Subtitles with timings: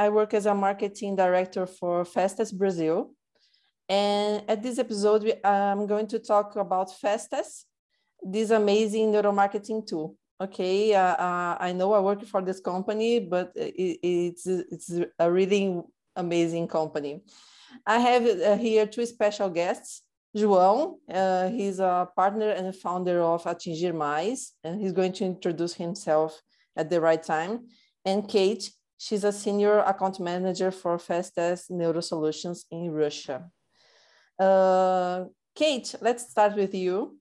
[0.00, 3.12] I work as a marketing director for FastTest Brazil.
[3.86, 7.64] And at this episode, I'm going to talk about FastTest,
[8.22, 10.16] this amazing neuromarketing tool.
[10.40, 15.30] Okay, uh, uh, I know I work for this company, but it, it's, it's a
[15.30, 15.82] really
[16.16, 17.20] amazing company.
[17.86, 20.02] I have uh, here two special guests.
[20.34, 25.74] João, uh, he's a partner and founder of Atingir Mais, and he's going to introduce
[25.74, 26.40] himself
[26.74, 27.66] at the right time.
[28.06, 28.70] And Kate,
[29.02, 33.50] She's a senior account manager for FastTest Neuro Solutions in Russia.
[34.38, 37.16] Uh, Kate, let's start with you.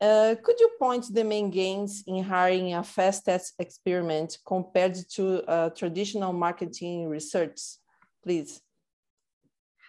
[0.00, 5.42] Uh, could you point the main gains in hiring a fast test experiment compared to
[5.50, 7.58] uh, traditional marketing research,
[8.22, 8.60] please?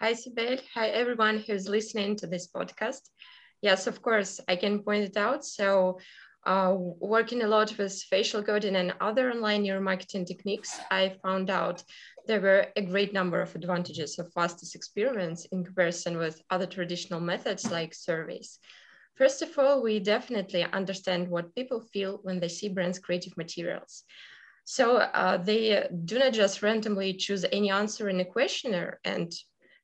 [0.00, 0.60] Hi, Sibel.
[0.74, 3.02] Hi, everyone who's listening to this podcast.
[3.62, 5.44] Yes, of course, I can point it out.
[5.44, 6.00] So
[6.48, 11.84] uh, working a lot with facial coding and other online neuromarketing techniques, I found out
[12.26, 17.20] there were a great number of advantages of FastTest experiments in comparison with other traditional
[17.20, 18.58] methods like surveys.
[19.14, 24.04] First of all, we definitely understand what people feel when they see brands' creative materials.
[24.64, 29.30] So uh, they do not just randomly choose any answer in a questionnaire and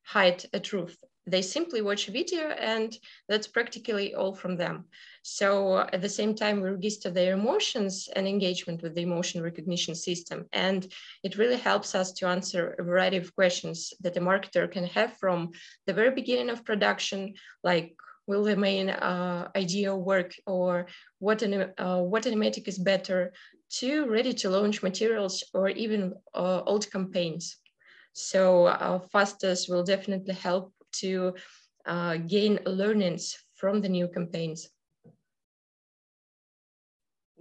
[0.03, 0.97] hide a truth.
[1.27, 2.95] They simply watch a video and
[3.27, 4.85] that's practically all from them.
[5.23, 9.95] So at the same time, we register their emotions and engagement with the emotion recognition
[9.95, 10.45] system.
[10.53, 10.87] And
[11.23, 15.17] it really helps us to answer a variety of questions that a marketer can have
[15.17, 15.51] from
[15.87, 17.95] the very beginning of production, like
[18.27, 20.87] will the main uh, idea work or
[21.19, 23.33] what, an, uh, what animatic is better
[23.69, 27.57] to ready to launch materials or even uh, old campaigns.
[28.13, 31.33] So uh, FastTest will definitely help to
[31.85, 34.69] uh, gain learnings from the new campaigns.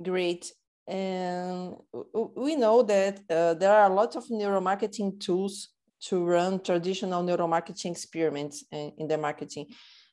[0.03, 0.53] Great.
[0.87, 1.77] And
[2.37, 5.69] we know that uh, there are a lot of neuromarketing tools
[6.09, 9.67] to run traditional neuromarketing experiments in, in the marketing.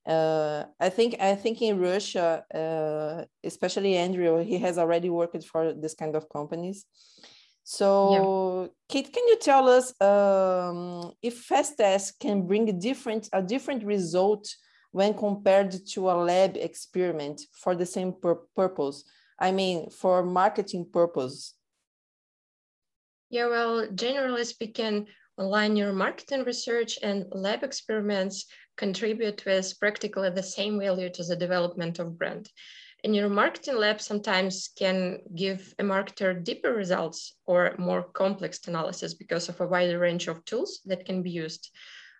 [0.05, 5.73] Uh, I think I think in Russia, uh, especially Andrew, he has already worked for
[5.73, 6.85] this kind of companies.
[7.63, 8.67] So, yeah.
[8.89, 13.83] Kate, can you tell us um, if fast tests can bring a different a different
[13.83, 14.47] result
[14.91, 19.03] when compared to a lab experiment for the same pur purpose?
[19.39, 21.55] I mean, for marketing purpose.
[23.29, 25.07] Yeah, well, generally speaking,
[25.37, 28.45] online neuromarketing research and lab experiments
[28.77, 32.49] contribute with practically the same value to the development of brand.
[33.03, 39.49] A neuromarketing lab sometimes can give a marketer deeper results or more complex analysis because
[39.49, 41.71] of a wider range of tools that can be used.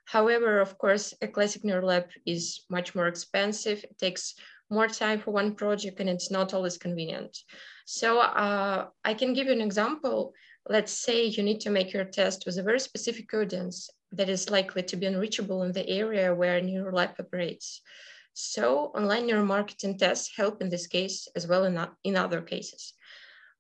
[0.05, 3.83] However, of course, a classic neurolab is much more expensive.
[3.83, 4.33] It takes
[4.71, 7.37] more time for one project and it's not always convenient.
[7.85, 10.33] So uh, I can give you an example.
[10.67, 14.49] Let's say you need to make your test with a very specific audience that is
[14.49, 17.81] likely to be unreachable in the area where NeuroLab operates.
[18.33, 22.93] So online neuromarketing tests help in this case as well in, in other cases.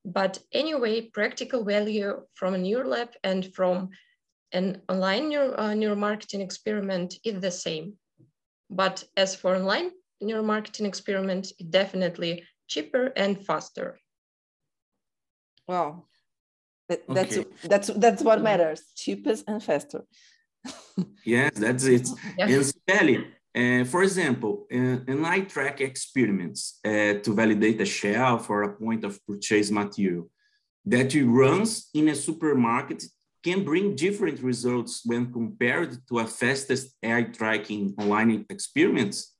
[0.03, 3.89] But anyway, practical value from a NeuroLab and from
[4.51, 7.93] an online neuro, uh, neuromarketing experiment is the same.
[8.69, 9.91] But as for online
[10.23, 13.99] neuromarketing experiment, it definitely cheaper and faster.
[15.67, 16.05] Wow,
[16.89, 17.49] that, that's okay.
[17.63, 20.03] that's that's what matters: cheapest and faster.
[21.25, 22.09] yes, that's it.
[22.37, 22.47] Yeah.
[22.47, 28.73] And Sally, for example, an eye track experiments uh, to validate a shelf or a
[28.73, 30.29] point of purchase material
[30.85, 33.03] that you runs in a supermarket
[33.43, 39.35] can bring different results when compared to a FastTest eye tracking online experiments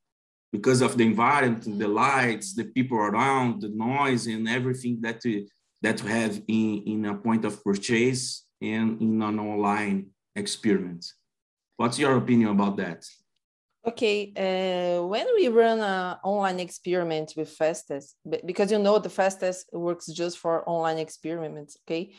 [0.51, 5.47] because of the environment, the lights, the people around, the noise, and everything that we,
[5.81, 11.05] that we have in, in a point of purchase and in an online experiment.
[11.77, 13.05] What's your opinion about that?
[13.83, 18.13] Okay, uh, when we run an online experiment with FastTest,
[18.45, 22.13] because you know the FastTest works just for online experiments, okay?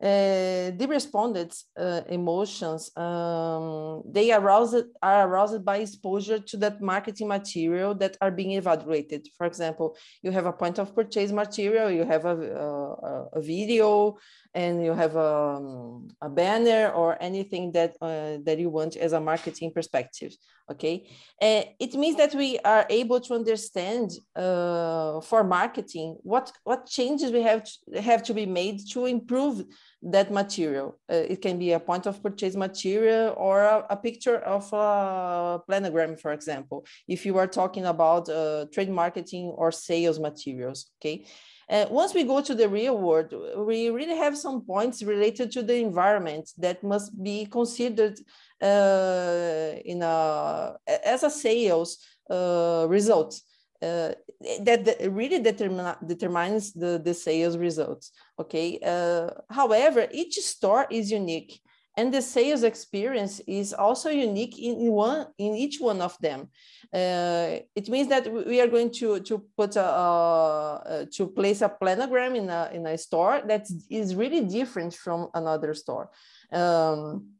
[0.00, 7.28] uh, the respondents' uh, emotions, um, they aroused, are aroused by exposure to that marketing
[7.28, 9.26] material that are being evaluated.
[9.38, 14.18] For example, you have a point of purchase material, you have a, a, a video,
[14.56, 19.12] and you have a, um, a banner or anything that, uh, that you want as
[19.12, 20.34] a marketing perspective,
[20.72, 21.06] okay?
[21.42, 27.32] Uh, it means that we are able to understand uh, for marketing what, what changes
[27.32, 29.62] we have to, have to be made to improve
[30.02, 30.98] that material.
[31.12, 35.60] Uh, it can be a point of purchase material or a, a, picture of a
[35.68, 41.26] planogram, for example, if you are talking about uh, trade marketing or sales materials, okay?
[41.68, 45.62] Uh, once we go to the real world, we really have some points related to
[45.62, 48.18] the environment that must be considered
[48.62, 51.98] uh, in a, as a sales
[52.30, 53.40] uh, result.
[53.82, 54.12] Uh,
[54.60, 58.12] that, that, really determine, determines the, the sales results.
[58.38, 58.78] Okay.
[58.84, 61.60] Uh, however, each store is unique
[61.96, 66.48] and the sales experience is also unique in one in each one of them.
[66.92, 72.36] Uh, it means that we are going to to put a, to place a planogram
[72.36, 76.10] in a in a store that is really different from another store.
[76.52, 77.30] Um,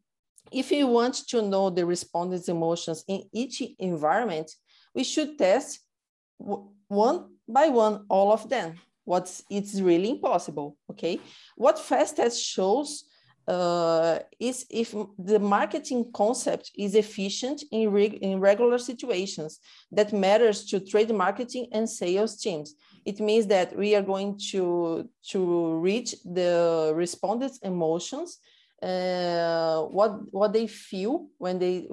[0.52, 4.50] if you want to know the respondents emotions in each environment
[4.96, 5.80] we should test
[6.38, 8.80] one by one all of them.
[9.04, 11.20] What's it's really impossible okay?
[11.54, 13.04] What fast test shows
[13.48, 19.60] uh, is if the marketing concept is efficient in, reg in regular situations
[19.92, 22.74] that matters to trade marketing and sales teams.
[23.04, 28.38] It means that we are going to, to reach the respondents' emotions,
[28.82, 31.86] uh, what, what they feel when they,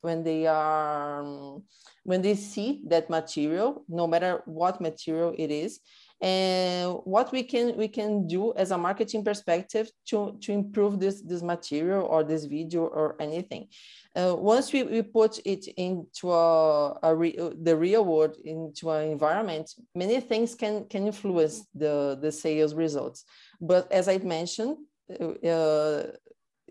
[0.00, 1.62] when they are, um,
[2.02, 5.80] when they see that material, no matter what material it is,
[6.20, 11.22] and what we can we can do as a marketing perspective to to improve this
[11.22, 13.68] this material or this video or anything.
[14.16, 19.10] Uh, once we, we put it into a, a re, the real world into an
[19.10, 23.24] environment many things can can influence the the sales results.
[23.60, 24.76] But as i mentioned
[25.10, 26.02] uh,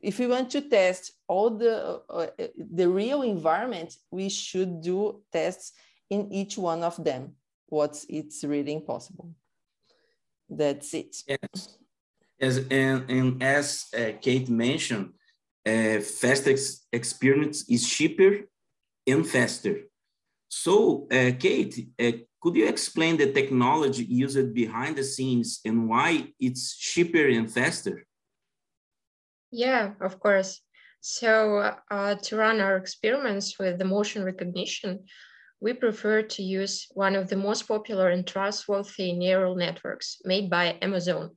[0.01, 2.27] if we want to test all the uh,
[2.73, 5.71] the real environment we should do tests
[6.09, 7.33] in each one of them
[7.67, 9.31] what it's really impossible.
[10.49, 11.15] That's it.
[11.27, 11.77] Yes.
[12.39, 15.13] As, and, and as uh, Kate mentioned,
[15.65, 18.39] uh, fast ex experience is cheaper
[19.05, 19.81] and faster.
[20.47, 22.11] So, uh, Kate, uh,
[22.41, 28.05] could you explain the technology used behind the scenes and why it's cheaper and faster?
[29.51, 30.61] Yeah, of course.
[31.01, 35.05] So, uh, to run our experiments with the motion recognition,
[35.59, 40.77] we prefer to use one of the most popular and trustworthy neural networks made by
[40.81, 41.36] Amazon.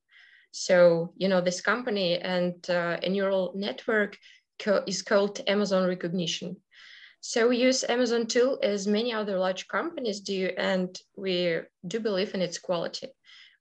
[0.52, 4.18] So, you know, this company and uh, a neural network
[4.58, 6.56] co is called Amazon Rekognition.
[7.20, 12.34] So we use Amazon tool as many other large companies do, and we do believe
[12.34, 13.08] in its quality.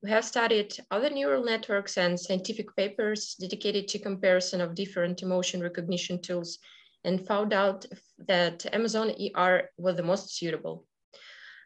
[0.02, 5.62] We have studied other neural networks and scientific papers dedicated to comparison of different emotion
[5.62, 6.58] recognition tools
[7.04, 7.86] and found out
[8.28, 10.86] that Amazon ER was the most suitable.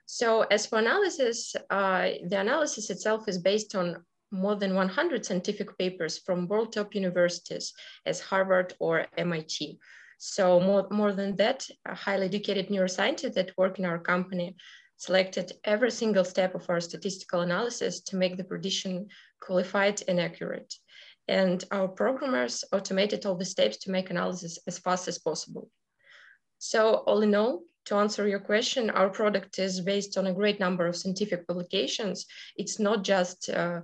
[0.06, 5.78] So as for analysis, uh, the analysis itself is based on more than 100 scientific
[5.78, 7.74] papers from world top universities
[8.06, 9.80] as Harvard or MIT.
[10.18, 14.56] So more, more than that, highly educated neuroscientists that work in our company
[14.98, 19.08] selected every single step of our statistical analysis to make the prediction
[19.42, 20.74] qualified and accurate
[21.28, 25.70] and our programmers automated all the steps to make analysis as fast as possible.
[26.58, 30.60] So all in all, to answer your question, our product is based on a great
[30.60, 32.26] number of scientific publications.
[32.56, 33.82] It's not just uh,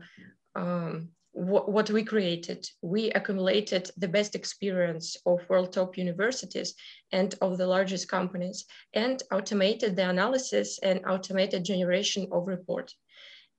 [0.55, 2.67] um, what we created.
[2.81, 6.75] We accumulated the best experience of world top universities
[7.11, 12.93] and of the largest companies and automated the analysis and automated generation of report.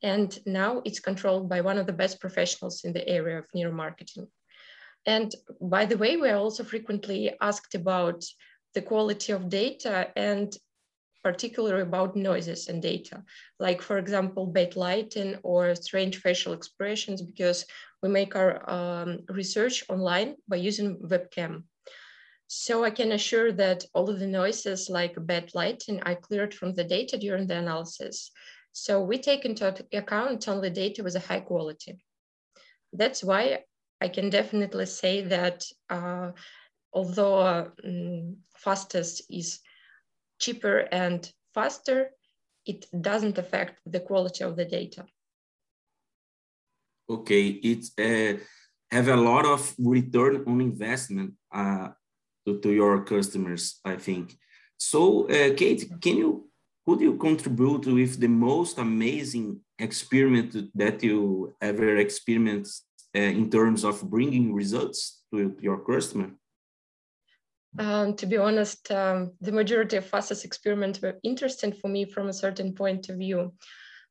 [0.02, 4.28] And now it's controlled by one of the best professionals in the area of neuromarketing.
[5.06, 8.24] And by the way, we're also frequently asked about
[8.74, 10.54] the quality of data and
[11.22, 13.22] particularly about noises and data,
[13.58, 17.66] like for example, bad lighting or strange facial expressions, because
[18.02, 21.64] we make our um, research online by using webcam.
[22.46, 26.74] So I can assure that all of the noises like bad lighting are cleared from
[26.74, 28.32] the data during the analysis.
[28.72, 31.98] So we take into account only data with a high quality.
[32.92, 33.64] That's why
[34.00, 36.30] I can definitely say that uh,
[36.92, 39.60] although um, FastTest is
[40.38, 42.10] cheaper and faster,
[42.66, 45.04] it doesn't affect the quality of the data.
[47.08, 48.38] Okay, it's uh,
[48.90, 51.88] have a lot of return on investment uh,
[52.46, 54.36] to, to your customers, I think.
[54.76, 56.49] So, uh, Kate, can you
[56.90, 62.84] could you contribute with the most amazing experiment that you ever experienced
[63.16, 66.30] uh, in terms of bringing results to your customer?
[67.78, 72.28] Um, to be honest, um, the majority of FastTest experiments were interesting for me from
[72.28, 73.54] a certain point of view.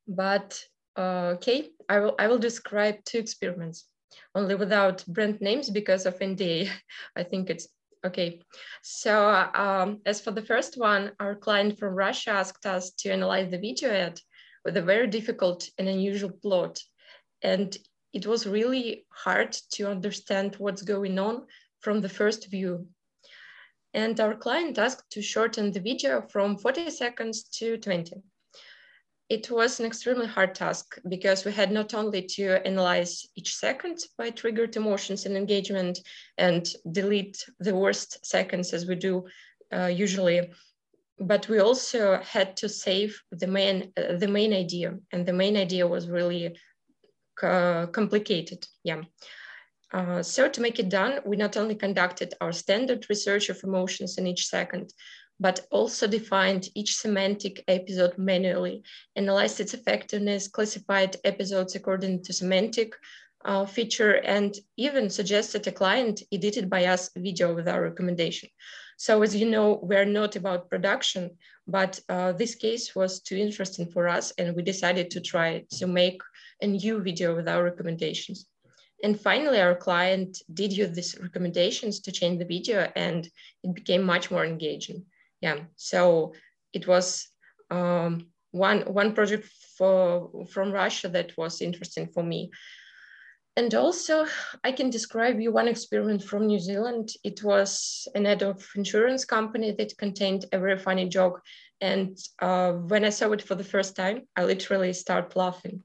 [0.08, 0.58] But
[0.96, 3.90] uh, okay, I will I will describe two experiments,
[4.36, 6.70] only without brand names because of NDA.
[7.18, 7.68] I think it's
[8.06, 8.42] okay.
[8.82, 13.52] So um, as for the first one, our client from Russia asked us to analyze
[13.52, 14.20] the video ad
[14.66, 16.80] with a very difficult and unusual plot.
[17.42, 17.76] And
[18.14, 21.46] it was really hard to understand what's going on
[21.80, 22.88] from the first view
[23.94, 28.22] and our client asked to shorten the video from 40 seconds to 20.
[29.30, 34.00] It was an extremely hard task because we had not only to analyze each second
[34.18, 36.00] by triggered emotions and engagement
[36.40, 39.26] and delete the worst seconds as we do
[39.72, 40.50] uh, usually,
[41.20, 44.98] but we also had to save the main, uh, the main idea.
[45.12, 46.58] And the main idea was really
[47.44, 49.04] uh, complicated, yeah.
[49.94, 54.18] Uh, so to make it done, we not only conducted our standard research of emotions
[54.18, 54.94] in each second,
[55.40, 58.84] but also defined each semantic episode manually,
[59.16, 62.94] analyzed its effectiveness, classified episodes according to semantic
[63.46, 68.50] uh, feature, and even suggested a client edited by us video with our recommendation.
[68.98, 71.32] So as you know, we're not about production,
[71.66, 75.88] but uh, this case was too interesting for us and we decided to try to
[75.88, 76.22] make
[76.62, 78.48] a new video with our recommendations.
[79.02, 83.26] And finally, our client did use these recommendations to change the video and
[83.64, 85.06] it became much more engaging.
[85.42, 86.34] Yeah, so
[86.74, 87.28] it was
[87.70, 92.52] um, one, one project for, from Russia that was interesting for me.
[93.56, 94.26] And also,
[94.64, 97.10] I can describe you one experiment from New Zealand.
[97.24, 101.42] It was an ad of insurance company that contained a very funny joke.
[101.82, 105.84] And uh, when I saw it for the first time, I literally started laughing.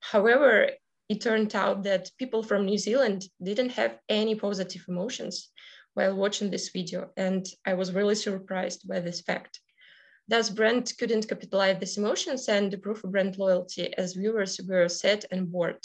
[0.00, 0.70] However,
[1.08, 5.48] it turned out that people from New Zealand didn't have any positive emotions
[6.00, 7.10] while watching this video.
[7.16, 9.60] And I was really surprised by this fact.
[10.28, 15.50] Thus, brand couldn't capitalize these emotions and improve brand loyalty as viewers were sad and
[15.52, 15.82] bored.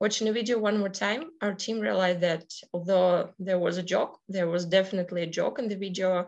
[0.00, 4.18] Watching the video one more time, our team realized that although there was a joke,
[4.28, 6.26] there was definitely a joke in the video.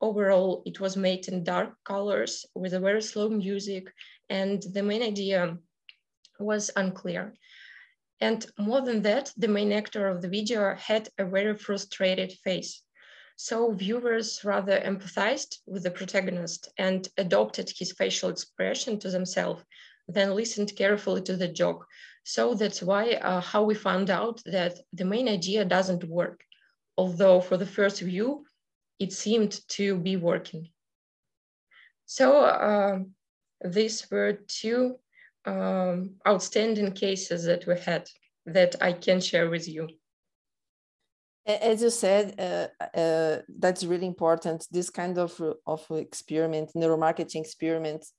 [0.00, 3.84] Overall, it was made in dark colors with a very slow music,
[4.28, 5.56] and the main idea
[6.38, 7.34] was unclear.
[8.20, 12.82] And more than that, the main actor of the video had a very frustrated face.
[13.36, 19.64] So viewers rather empathized with the protagonist and adopted his facial expression to themselves,
[20.06, 21.86] then listened carefully to the joke.
[22.24, 26.44] So that's why uh, how we found out that the main idea doesn't work,
[26.98, 28.44] although for the first view,
[28.98, 30.68] it seemed to be working.
[32.04, 32.98] So uh,
[33.64, 34.98] these were two
[35.46, 38.08] um, outstanding cases that we had
[38.46, 39.88] that I can share with you.
[41.46, 44.66] As you said, uh, uh, that's really important.
[44.70, 48.12] This kind of, of experiment, neuromarketing experiments,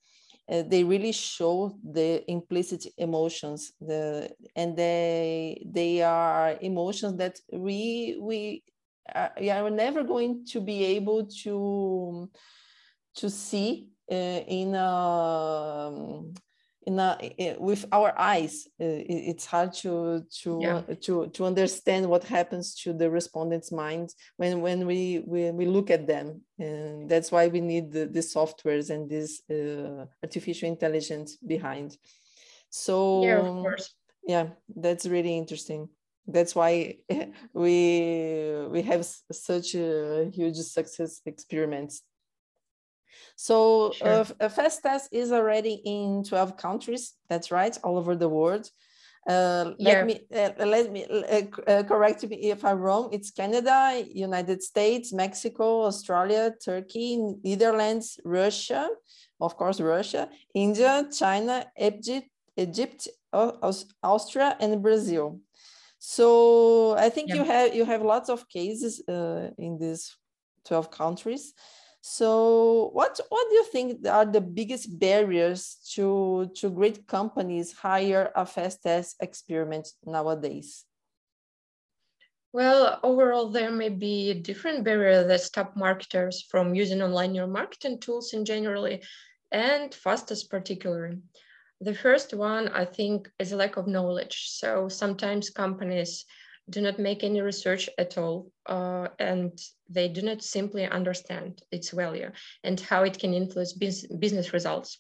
[0.51, 8.17] uh, they really show the implicit emotions, the, and they, they are emotions that we,
[8.19, 8.63] we,
[9.13, 12.29] are, we are never going to be able to,
[13.15, 16.33] to see uh, in a, um,
[16.87, 20.81] in a, with our eyes it's hard to to yeah.
[21.01, 25.91] to to understand what happens to the respondents minds when when we we, we look
[25.91, 31.37] at them and that's why we need the, the softwares and this uh, artificial intelligence
[31.37, 31.97] behind
[32.69, 33.93] so yeah, of course.
[34.23, 35.87] yeah that's really interesting
[36.27, 36.95] that's why
[37.53, 42.01] we we have such a huge success experiments
[43.35, 44.07] so sure.
[44.07, 47.13] uh, FastTest is already in 12 countries.
[47.29, 48.69] That's right, all over the world.
[49.27, 50.03] Uh, let yeah.
[50.03, 53.09] me uh, let me uh, uh, correct me if I'm wrong.
[53.11, 58.89] It's Canada, United States, Mexico, Australia, Turkey, Netherlands, Russia,
[59.39, 65.39] of course, Russia, India, China, Egypt, Egypt, Austria, and Brazil.
[65.99, 67.35] So I think yeah.
[67.35, 70.17] you have you have lots of cases uh, in these
[70.65, 71.53] 12 countries.
[72.01, 78.31] So what, what do you think are the biggest barriers to, to great companies hire
[78.35, 80.85] a FastTest experiment nowadays?
[82.53, 88.33] Well, overall, there may be different barriers that stop marketers from using online neuromarketing tools
[88.33, 89.03] in generally,
[89.51, 91.19] and FastTest particularly.
[91.81, 94.49] The first one, I think, is a lack of knowledge.
[94.49, 96.25] So sometimes companies
[96.71, 99.51] do not make any research at all, uh, and
[99.89, 102.31] they do not simply understand its value
[102.63, 104.99] and how it can influence business results.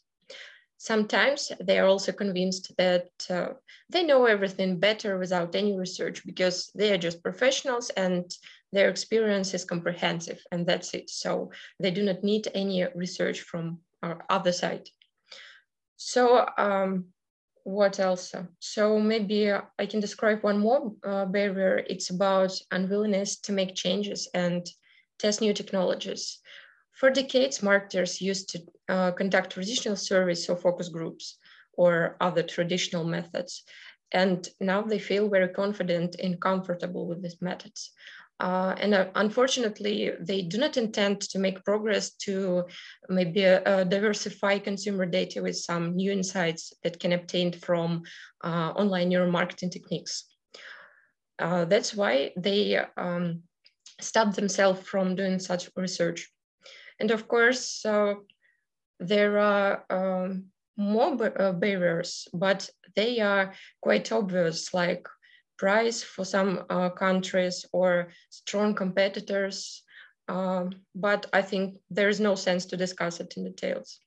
[0.77, 3.49] Sometimes they are also convinced that uh,
[3.89, 8.25] they know everything better without any research because they are just professionals and
[8.73, 11.09] their experience is comprehensive and that's it.
[11.09, 14.89] So they do not need any research from our other side.
[15.97, 17.13] So um,
[17.63, 18.33] what else?
[18.59, 21.83] So maybe I can describe one more uh, barrier.
[21.87, 24.65] It's about unwillingness to make changes and
[25.19, 26.39] test new technologies.
[26.93, 31.37] For decades, marketers used to uh, conduct traditional surveys or focus groups
[31.73, 33.63] or other traditional methods.
[34.11, 37.91] And now they feel very confident and comfortable with these methods.
[38.41, 42.63] Uh, and uh, unfortunately, they do not intend to make progress to
[43.07, 48.01] maybe uh, diversify consumer data with some new insights that can be obtained from
[48.43, 50.25] uh, online neuromarketing techniques.
[51.37, 53.43] Uh, that's why they um,
[53.99, 56.27] stop themselves from doing such research.
[56.99, 58.15] And of course, uh,
[58.99, 60.45] there are um,
[60.77, 65.07] more uh, barriers, but they are quite obvious, like
[65.61, 69.83] price for some uh, countries or strong competitors.
[70.27, 70.65] Um,
[70.95, 73.99] but I think there is no sense to discuss it in details.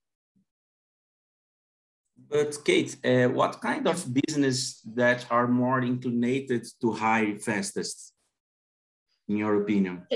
[2.30, 8.12] But Kate, uh, what kind of business that are more inclined to hire FastTest,
[9.28, 10.06] in your opinion?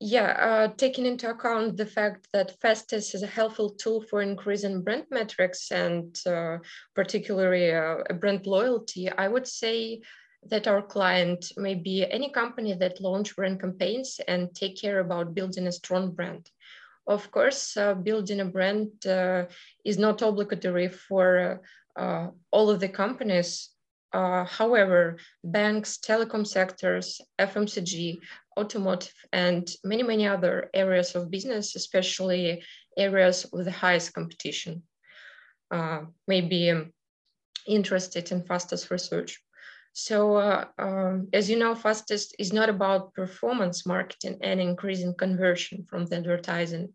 [0.00, 4.82] Yeah, uh, taking into account the fact that FastTest is a helpful tool for increasing
[4.84, 6.58] brand metrics and uh,
[6.94, 10.00] particularly uh, brand loyalty, I would say
[10.46, 15.34] that our client may be any company that launch brand campaigns and take care about
[15.34, 16.50] building a strong brand.
[17.06, 19.46] Of course, uh, building a brand uh,
[19.84, 21.62] is not obligatory for
[21.96, 23.70] uh, all of the companies
[24.12, 28.18] uh, however, banks, telecom sectors, FMCG,
[28.58, 32.62] automotive, and many, many other areas of business, especially
[32.96, 34.82] areas with the highest competition,
[35.70, 36.92] uh, may be um,
[37.66, 39.40] interested in FastTest research.
[39.92, 45.84] So uh, um, as you know, FastTest is not about performance marketing and increasing conversion
[45.88, 46.94] from the advertising.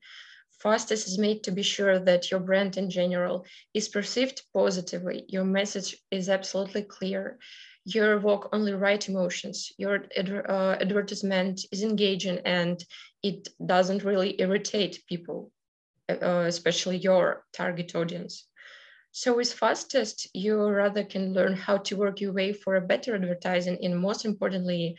[0.64, 5.26] FastTest is made to be sure that your brand in general is perceived positively.
[5.28, 7.38] Your message is absolutely clear.
[7.86, 9.74] You evoke only right emotions.
[9.78, 12.82] Your uh, advertisement is engaging and
[13.22, 15.52] it doesn't really irritate people,
[16.10, 18.48] uh, especially your target audience.
[19.16, 23.14] So with FastTest, you rather can learn how to work your way for a better
[23.14, 24.98] advertising and most importantly,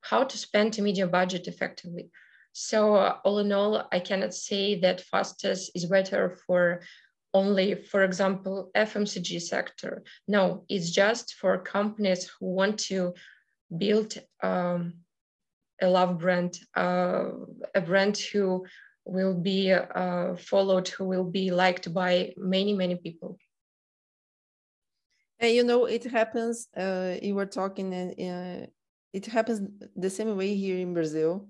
[0.00, 2.10] how to spend a media budget effectively.
[2.52, 6.80] So uh, all in all, I cannot say that FastTest is better for
[7.32, 10.02] only, for example, FMCG sector.
[10.26, 13.14] No, it's just for companies who want to
[13.78, 14.94] build um,
[15.80, 17.26] a love brand, uh,
[17.76, 18.66] a brand who
[19.04, 23.38] will be uh, followed, who will be liked by many, many people.
[25.42, 28.66] And you know, it happens, uh, you were talking, uh,
[29.12, 31.48] it happens the same way here in Brazil.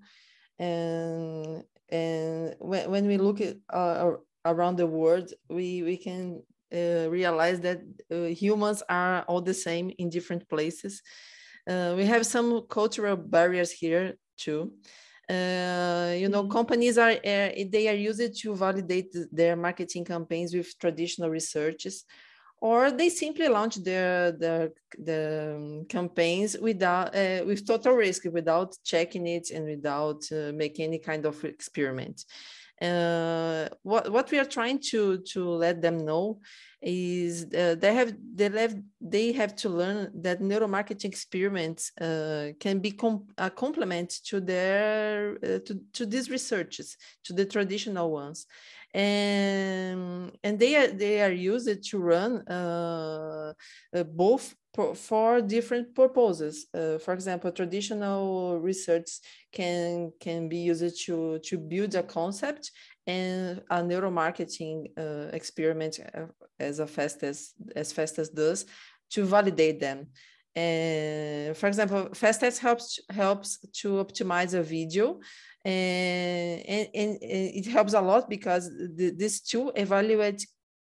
[0.59, 4.12] And and when, when we look at uh,
[4.46, 9.92] around the world we we can uh, realize that uh, humans are all the same
[9.98, 11.02] in different places.
[11.68, 14.72] Uh, we have some cultural barriers here too.
[15.28, 16.52] Uh, you know mm-hmm.
[16.52, 22.05] companies are uh, they are used to validate their marketing campaigns with traditional researches
[22.62, 24.72] or they simply launch their the
[25.57, 31.01] um, campaigns without uh, with total risk without checking it and without uh, making any
[31.01, 32.25] kind of experiment.
[32.81, 36.38] Uh, what what we are trying to to let them know
[36.83, 42.81] is uh, they have they have they have to learn that neuromarketing experiments uh, can
[42.81, 42.99] be
[43.38, 48.47] a complement to their uh, to, to these researches to the traditional ones
[48.95, 53.53] and and they are they are used to run uh,
[53.95, 54.55] uh, both
[54.95, 56.66] for different purposes.
[56.73, 59.21] Uh, for example, traditional research
[59.53, 62.71] can can be used to to build a concept
[63.07, 66.27] and a neuromarketing uh, experiment uh,
[66.61, 68.67] as fast as as FastTest does
[69.11, 70.07] to validate them.
[70.55, 75.21] And for example, FastTest helps helps to optimize a video.
[75.65, 80.45] And, and, and it helps a lot because the, this tool evaluates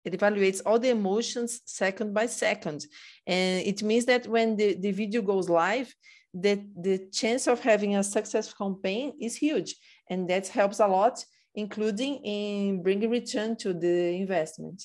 [0.04, 2.86] it evaluates all the emotions second by second.
[3.26, 5.94] And it means that when the, the video goes live
[6.34, 9.76] that the chance of having a successful campaign is huge.
[10.10, 14.82] And that helps a lot including in bringing return to the investment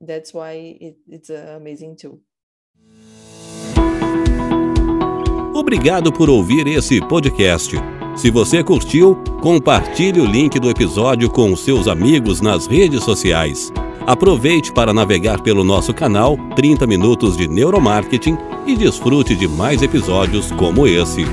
[0.00, 2.20] that's why it, it's an amazing tool
[5.54, 7.76] Obrigado por ouvir esse podcast.
[8.16, 13.72] Se você curtiu, compartilhe o link do episódio com seus amigos nas redes sociais.
[14.06, 20.50] Aproveite para navegar pelo nosso canal 30 Minutos de Neuromarketing e desfrute de mais episódios
[20.52, 21.24] como esse.